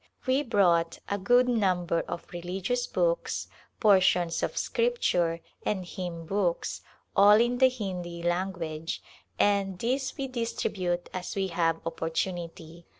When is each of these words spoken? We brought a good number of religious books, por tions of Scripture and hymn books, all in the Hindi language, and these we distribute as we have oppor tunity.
We 0.25 0.41
brought 0.41 0.97
a 1.09 1.19
good 1.19 1.47
number 1.47 1.99
of 2.07 2.25
religious 2.33 2.87
books, 2.87 3.47
por 3.79 4.01
tions 4.01 4.41
of 4.41 4.57
Scripture 4.57 5.41
and 5.63 5.85
hymn 5.85 6.25
books, 6.25 6.81
all 7.15 7.39
in 7.39 7.59
the 7.59 7.69
Hindi 7.69 8.23
language, 8.23 9.03
and 9.37 9.77
these 9.77 10.17
we 10.17 10.27
distribute 10.27 11.07
as 11.13 11.35
we 11.35 11.49
have 11.49 11.83
oppor 11.83 12.09
tunity. 12.09 12.85